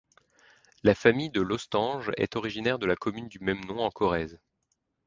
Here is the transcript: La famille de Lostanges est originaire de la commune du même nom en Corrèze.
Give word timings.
La 0.81 0.95
famille 0.95 1.29
de 1.29 1.41
Lostanges 1.41 2.11
est 2.17 2.35
originaire 2.35 2.79
de 2.79 2.87
la 2.87 2.95
commune 2.95 3.27
du 3.27 3.39
même 3.39 3.63
nom 3.65 3.81
en 3.81 3.91
Corrèze. 3.91 4.39